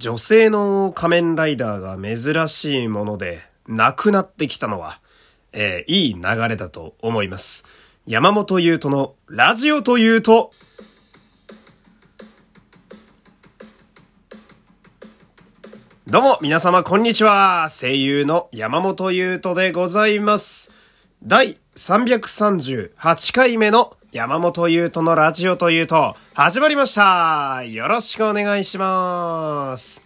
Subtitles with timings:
[0.00, 4.98] 女性の仮面ライダーが珍しいもので、なくなってきたのは、
[5.52, 7.66] えー、いい流れだと思います。
[8.06, 10.52] 山本優斗のラジオというと、
[16.06, 17.68] どうも、皆様、こんにちは。
[17.70, 20.72] 声優の山本優斗でございます。
[21.22, 30.04] 第338回目の山本優斗のラジオというと、始まりましたよろしくお願いします。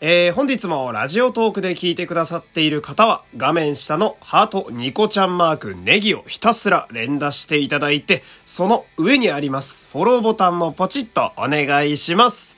[0.00, 12.56] えー、本日もラジオトークで聞いてくださっている方は、画面下のハートニコちゃんマークネギをひたすら連打していただいて、その上にありますフォローボタンもポチッとお願いします。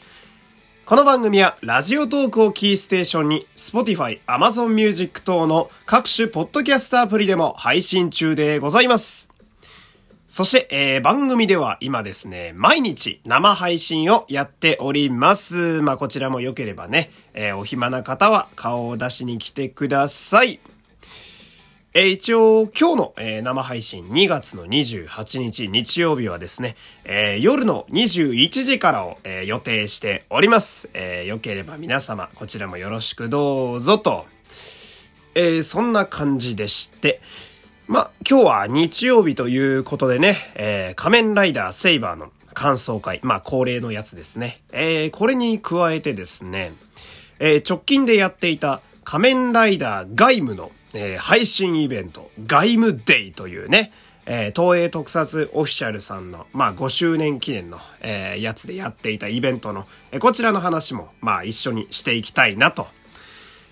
[0.84, 9.35] この番組はラジオトークをキーステーションに Spotify、Amazon Music 等の各種ポッドキャストアプリでも配信中でございます。
[10.28, 15.82] そして、えー、番組では今ですね、毎日生配信をやっております。
[15.82, 20.58] まあ、こちらも良ければね、えー、お暇な方は顔を出しに来てください。
[21.94, 30.90] えー、一応、今日の、えー、生配信2月の28日日曜日はですね、えー、夜の21時からを、え予定しております。
[30.92, 34.26] えー、良ければ皆様、こちらもよろしくどうぞと。
[35.36, 37.20] えそんな感じでして、
[37.88, 44.60] ま、今日は日曜日ということでね、えー、仮面ライダーセイバーの感想会、まあ、恒例のやつですね。
[44.72, 46.72] えー、これに加えてですね、
[47.38, 53.92] えー、直近でやっていた仮面ライダー外務の、えー、配信イベント、外務デイというね、
[54.26, 62.88] えー、東映特撮オフィシャルさんの、まあ、5周年記念の、えー、やつでやっていたイベントの、えー、こちらの話も、まあ、一緒にしていきたいなと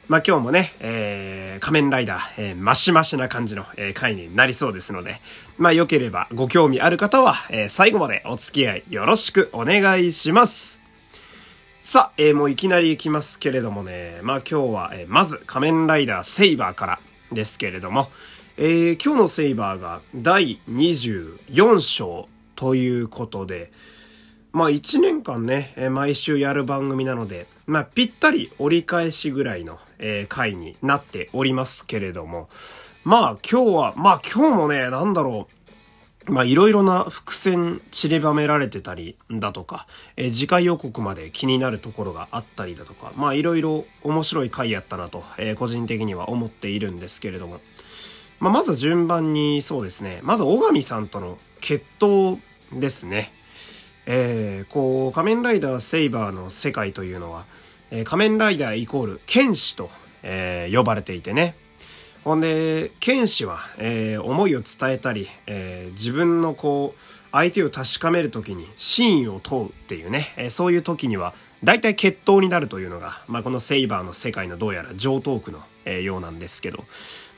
[0.07, 5.19] まあ、今日もね、えー、仮面ライダー、えー、マシマシな感じの、えー、回になりそうですので、
[5.57, 10.79] まあ、良ければご興味ある方は、えー、最後までお付き合いよろしくお願いします。
[11.83, 17.01] さあ、えー、もういきなり行きますけれどもね、まあ今日は、えー、まず仮面ライダーセイバーから
[17.33, 18.11] ですけれども、
[18.59, 23.73] えー、今日のセイバーが第24章ということで、
[24.55, 32.49] まあ1年間ね、毎週やる番組なので、まあぴったり折り返しぐらいの、え、回になっておりますけれども、
[33.03, 35.49] まあ今日は、まあ今日もね、なんだろ
[36.29, 47.61] う、まあいろいろな伏線散りばめられてたりだとか、えー、次回予告まで気になるところがあったりだとか、まあいろいろ面白い回やったなと、えー、個人的には思っているんですけれども、
[48.39, 52.39] まあまず順番にそうですね、まず小神さんとの決闘
[52.73, 53.33] ですね。
[54.07, 57.45] えー、こう、仮面ライダーセイバーの世界というのは、
[57.91, 59.91] えー、仮面ライダーイコール剣士と、
[60.23, 61.55] えー、呼ばれていてね。
[62.25, 67.01] ほんで、剣士は、えー、思いを伝えたり、えー、自分のこう、
[67.33, 71.35] 相手を確かめるときに真意を問うっていうね、えー、そういう時には、
[71.65, 76.85] 大体決闘になるというのが、まあ、このセイバーの世界のどうやら上等句の、えー、ようなんですけど、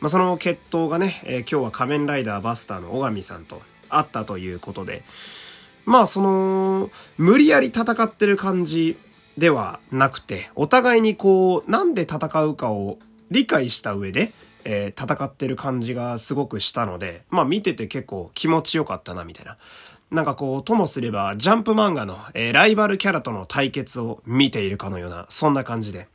[0.01, 5.05] まあ、その決闘がね、えー、今日は仮面ライダーバスターの小神さんと会ったということで、
[5.87, 8.99] まあその、無理やり戦ってる感じ
[9.39, 12.99] ではなくて、お互いにこう、なんで戦うかを
[13.31, 14.33] 理解した上で、
[14.65, 19.57] えー、戦ってる感じがすごくしたので、まあ見てて結構気持ちよかったな、みたいな。
[20.11, 26.09] なんかこう、ともすれば、ジャンプ漫画の、えー、ライバルキャラとの対決を見ているかのような、そんな感じで。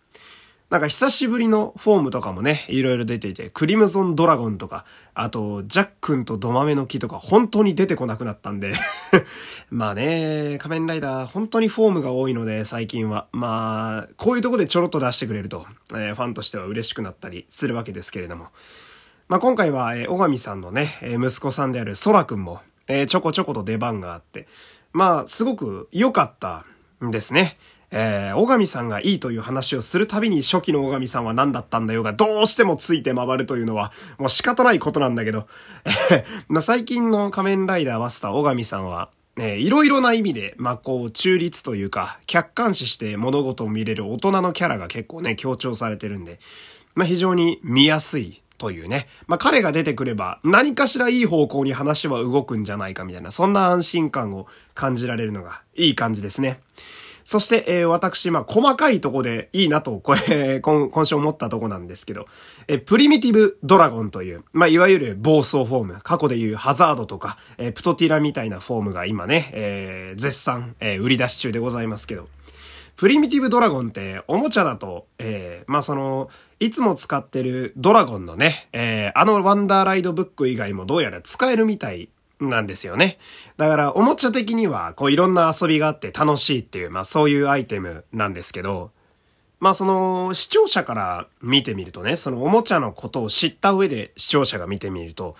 [0.72, 8.72] なんか久しぶりのフォームとかもね、いろいろ出ていて、クリムゾンドラゴンとか、あと、ジャックンとドマメの木とか、本当に出てこなくなったんで
[9.70, 13.28] まあね、仮面ライダー、本当にフォームが多いので、最近は。
[13.34, 18.48] まあ、こういうとこでちょろっと出してくれると、えー、ファンとしては嬉しくなったりするわけですけれども。
[19.28, 24.48] まあ今回は、えー、小神さんのね、えー、息子さんであるソラくんも、えー、ちょこちょこと出番があって、
[24.94, 26.64] まあ、すごく良かった
[27.06, 27.58] んですね。
[27.92, 35.48] えー、小神さんがいいという話をするたびに初期の小神さんは何だったんだよがどうしてもついて回るというのはもう仕方ないことなんだけど、
[36.12, 46.40] えー、最近の仮面ライダーマスター小神さんは、え、いろいろな意味で、まあ、こう、中立というか、客観視して物事を見れる大人のキャラが結構ね、強調されてるんで、
[46.96, 49.08] まあ、非常に見やすいというね。
[49.28, 56.60] まあ、彼が出てくれば何かしらいい方向に話は動くんじゃないかみたいな、そんな安心感を感じられるのがいい感じですね。
[57.32, 62.26] そして、えー、私、まあ、細かいとこでいいなと、これ、 今、今週思ったとこなんですけど、
[62.68, 72.28] え、プリミティブドラゴンという、まあ、いわゆる暴走フォーム、過去でいうハザードとか、えー、プトティラみたいなフォームが今ね、えー、絶賛、えー、売り出し中でございますけど、
[72.98, 76.30] プリミティブドラゴンっておもちゃだと、えー、まあ、その、
[76.60, 82.10] いつも使ってるドラゴンのね、えー、あのワンダーライドブック以外もどうやら使えるみたい
[82.42, 83.18] なんですよね。
[83.58, 88.92] だから、おもちゃ的には、こういろんな遊びがあって楽しいっていう、まあそういうアイテムなんですけど、
[89.60, 95.36] まあその、視聴者から見てみるとね、そのおもちゃのことを知った上で視聴者が見てみると、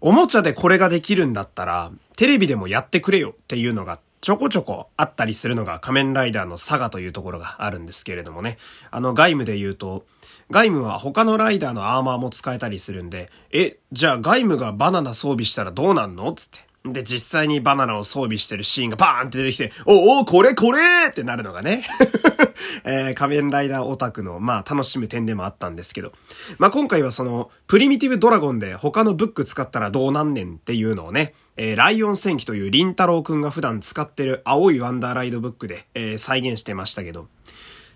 [0.00, 8.56] おもちゃでこれができるんだったら、テレビでもやってくれよっていうのがちょこちょこあったりするのが仮面ライダーのサガというところがあるんですけれどもね。
[8.92, 10.06] あの外務で言うと、
[10.48, 16.32] 外務は他のライダーのアーマーも使えたりするんで、え、じゃあ外務がバナナ装備したらどうなんの？
[16.34, 16.60] つって。
[16.84, 20.80] で、実際にバナナを装備してるシーンがバーンって出てきて、おお、これこれ！
[21.10, 21.86] ってなるのがね、
[22.84, 26.12] えー、仮面ライダーオタクの、まあ、楽しむ点でもあったんですけど。
[26.58, 37.28] まあ、今回はその、プリミティブドラゴンで他のブック使ったらどうなんねんっていうのをね、えー、ライオン戦記というリンタロウくんが普段使ってる青いワンダーライドブックで、えー、再現してましたけど、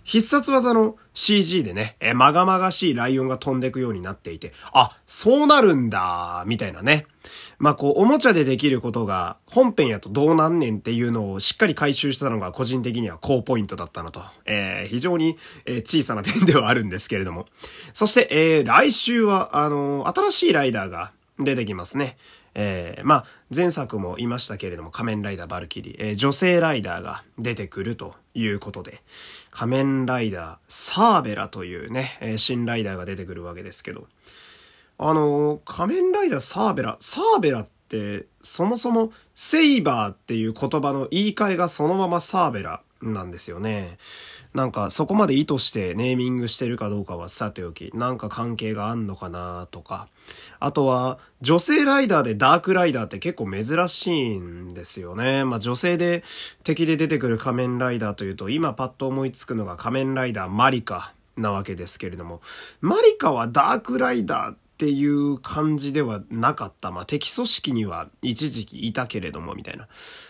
[0.07, 7.07] 必殺技の CG でね、え、まがまがしいライオンが飛んでいくようになっていて、あ、そうなるんだ、みたいなね。
[7.59, 17.47] まあ、こう、おもちゃでできることが本編やとどうなんねんっていうのをしっかり回収したのが個人的には高ポイントだったのと、えー、非常に、え小さな点ではあるんですけれども。
[17.93, 21.11] そして、えー、来週は、あの新しいライダーが
[21.41, 22.17] 出てきますね。
[22.55, 23.25] えー、まあ、
[23.55, 29.03] 前作もいましたけれども、仮面ライダーバルキリー、えー、女性ライダーが出てくるということで、
[29.51, 34.07] 仮面ライダーサーベラというね、新ライダーが出てくるわけですけど、
[34.99, 43.99] あの仮面ライダーサーベラ、サーベラって、そもそもセイバーっていう言葉の言い換えがそのままサーベラなんですよね。
[44.55, 50.09] なんかそこまで意図してネーミングしてるかどうかはさておき、なんか関係があんのかなとか。
[50.59, 55.45] あとは、女性ライダーでダークライダーって結構珍しいんですよね。
[55.45, 56.25] まあ女性で
[56.65, 62.41] 敵で出てくる仮面ライダーというと、今パッと思いつくのが仮面ライダーマリカなわけですけれども、
[62.81, 66.91] マリカはダークライダーっていう感じではなかった。
[66.91, 69.89] まあ敵組織には一時期いたけれども、みたいな。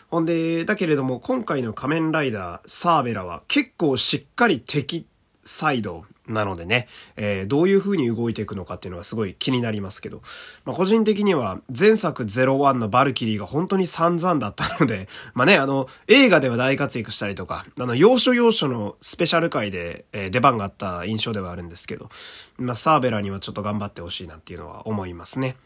[0.09, 5.05] ほんで、だけれども今回の仮面ライダーサーベラは結構しっかり敵
[5.45, 10.23] サイドなのでね、えー、どういう風に動いていくのかっていうのがすごい気になりますけど、
[10.65, 22.11] まあ、個人的には前作01のバルキリーが本当に散々だったので、 まあね、あの、映画では大活躍したりとか、あの、要所要所のスペシャル回で、えー、出番があった印象ではあるんですけど、
[22.59, 25.57] まあ、サーベラにはちょっと頑張ってほしいなっていうのは思いますね。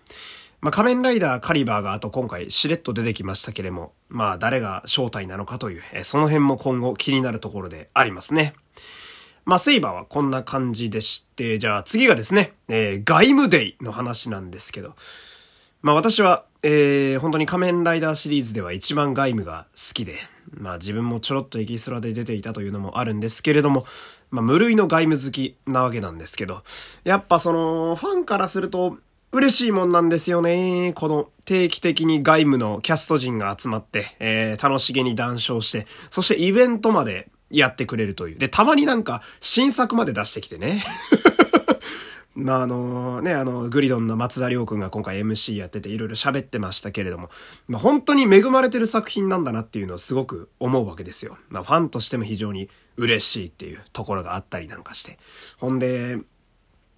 [0.60, 8.52] まあ、仮面ライダーカリバーがあと今回しれっと出てきましたけれども、まあ誰が正体なのかという、えその辺も今後気になるところでありますね。
[9.44, 14.94] まあ、セイバーはこんな感じでして、じゃあ次がですね、えー、外務デイの話なんですけど、
[15.82, 20.14] まあ私は、えー、本当に仮面ライダーシリーズでは一番外務が好きで、
[20.52, 23.86] まあ自分もちょろっとエキストラで出ていたというのもあるんですけれども、
[24.30, 26.62] まあ無類の外務好きなわけなんですけど、
[27.04, 28.98] やっぱその、ファンからすると、
[29.32, 30.92] 嬉しいもんなんですよね。
[30.96, 38.38] この定期的に外務のキャスト陣が集まって、えー、楽しげに談笑して、そしてイベントまでやってくれるという。
[38.38, 40.84] で、たまになんか新作まで出してきてね。
[42.34, 47.28] まああのね、あの、グリドンの松田亮君が今回 MC やってていろいろ喋ってましたけれども、
[47.66, 51.36] まあ本当に恵まれてる作品なんだなっていうのをすごく思うわけですよ。
[51.48, 55.18] まあファンとしても非常に嬉しいっていうところがあったりなんかして。
[55.58, 56.18] ほんで、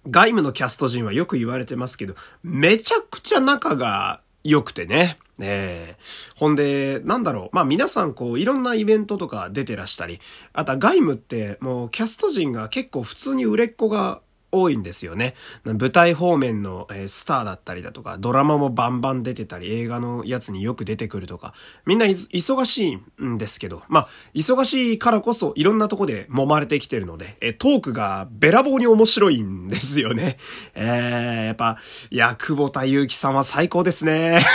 [0.07, 5.17] 外務のキャスト陣はよく言われてますけど、めちゃくちゃ仲が良くてね。
[5.39, 7.55] ええー、ほんで、なんだろう。
[7.55, 10.19] まあ皆さんこういろんなイベントとか出てらしたり、
[10.53, 14.21] あとは外務ってもうキャスト陣が結構普通に売れっ子が
[14.53, 15.33] 多いんですよね。
[15.65, 21.53] 舞台方面の、えスターだったりだとか、ドラマもバンバン出てたり、映画のやつによく出てくるとか、
[21.85, 30.37] みんな忙しいんですけど、まあ、忙しいからこそいろんなとこで揉まれてきてるので、えトークがべらぼうに面白いんですよね。
[30.75, 31.77] えー、やっぱ、
[32.11, 34.45] いや、久保田祐樹さんは最高ですね。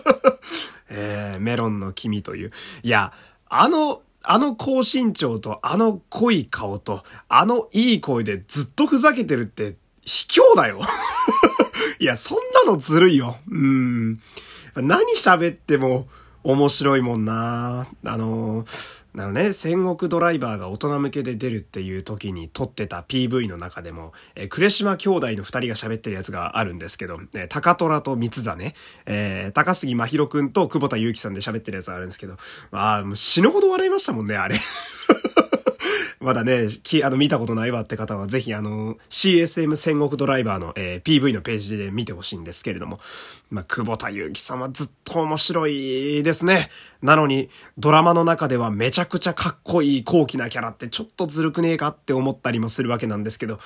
[0.88, 2.52] えー、メロンの君という。
[2.82, 3.12] いや、
[3.48, 10.80] あの、あの高身長とあの濃い顔とあのいい声でずっとふざけてるって卑怯だよ
[11.98, 13.38] いや、そんなのずるいよ。
[13.48, 14.20] うん。
[14.76, 16.06] 何喋っても
[16.44, 32.34] 面白いもんなあのーなのね、戦国ドライバーが大人向けで出るっていう時に撮ってた PV の中でも、えー、呉島兄弟の二人が喋ってるやつがあるんですけど、えー、高虎と三つね、えー、高杉真宙くんと久保田祐樹さんで喋ってるやつがあるんですけど、
[32.70, 34.56] ああ、死ぬほど笑いましたもんね、あれ。
[36.22, 43.00] まだね、き、あの、見たことないわって方は、ぜひ、あの、CSM 戦国ドライバーの、えー、PV のページで見てほしいんですけれども、
[43.50, 46.70] まあ、久保田祐樹さんはずっと面白いですね。
[47.02, 53.58] なのに、ドラマの中ではめちゃくちゃかっこいい高貴なキャラってちょっとずるくねえかって思ったりもするわけなんですけど、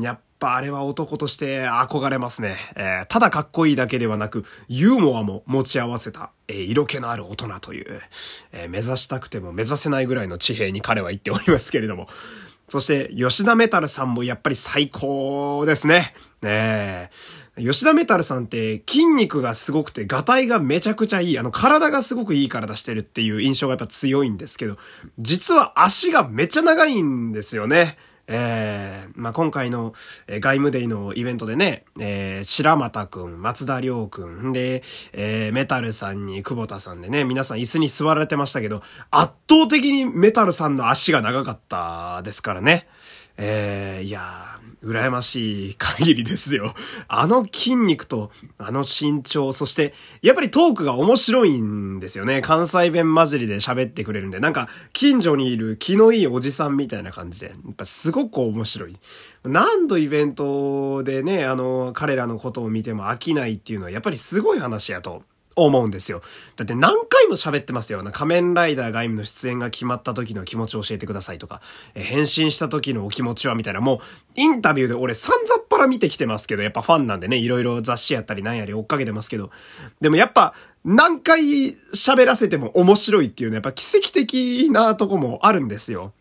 [0.00, 2.56] やっぱあれは男として憧れますね。
[2.76, 8.00] えー、ただかっこいいだけではなく、ユーモアも持ち合わせた、えー、色気のある大人という、
[8.52, 12.08] えー、目指したくても目指せないぐらいの地平に彼は言っておりますけれども、
[12.68, 16.14] そして、吉田メタルさんもやっぱり最高ですね。
[16.42, 17.10] ねえ。
[17.56, 21.38] 吉田メタルさんって筋肉がすごくて、ガタイがめちゃくちゃいい。
[21.38, 24.76] あの、体がすごくいい体してるっていう印象がやっぱ強いんですけど、
[25.20, 27.96] 実は足がめっちゃ長いんですよね。
[28.26, 29.92] えー、まあ、今回の、
[30.26, 34.82] えー、外務デイのイベントでね、えー、白又くん、松田亮くん、で、
[35.12, 42.88] えー、メタルさんに久保田さんでね、皆さん椅子に座られてましたけど、圧倒的にメタルさんの足が長かったですからね。
[43.36, 46.74] えー、いやー、羨ましい限りですよ。
[47.08, 52.42] あの筋肉と、あの身長、そして、やっぱりトークが面白いんですよね。
[52.42, 58.96] 関西弁混じりで喋ってくれるんで、なんか、近所にいる気のいいおじさんみたいな感じで、やっぱすごく面白い。
[59.44, 65.22] 何度イベントでね、あの、彼らのことを見ても飽きないっていうのは、やっぱりすごい話やと
[65.56, 66.22] 思うんですよ。
[66.56, 68.02] だって何回も喋ってますよ。
[68.02, 71.60] な仮面ライダー外務の出演が決まった時の気持ちを教えてくださいとか、
[71.94, 73.98] え変身した時のお気持ちはみたいな、もう
[74.36, 79.50] インタビューで俺散々っぱら見てきてますけど、やっぱファンなんでね、いろいろ雑誌やったり何やり追っかけてますけど、
[80.00, 81.40] でもやっぱ何回
[81.94, 86.12] 喋らせても面白いっていうのはやっぱ奇跡的なとこもあるんですよ。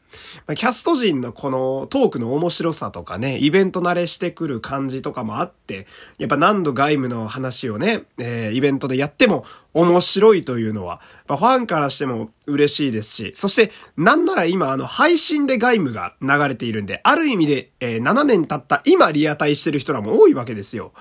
[0.55, 20.93] キャスト陣のこのトークの面白さとかね、イベント慣れしてくる感じとかもあって、やっぱ何度外務の話をね、えー、イベントでやっても面白いというのは、ファンからしても嬉しいですし、そしてなんなら今あの配信で外務が流れているんで、ある意味で、えー、7年経った今リアタイしてる人らも多いわけですよ。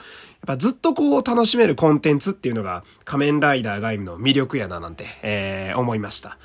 [0.42, 6.36] やっぱずっとこう楽しめるコンテンツっていうのが仮面ライダー外務の魅力やななんて、えー、思いました。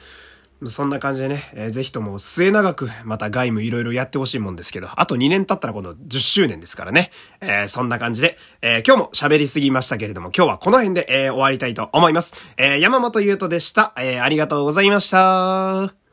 [0.66, 7.12] そんな感じでね、えー、ぜひとも末長くまた外務いろいろやってほしいもんですけど、あと2年経ったらこの10周年ですからね。
[7.42, 12.34] えー、そんな感じで、えー、今日も喋りすぎましたけれども、今日はこの辺で、えー、終わりたいと思います。
[12.58, 13.94] えー、山本優斗でした。
[13.98, 16.07] えー、ありがとうございました。